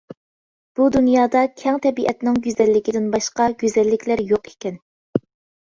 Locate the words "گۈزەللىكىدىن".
2.47-3.07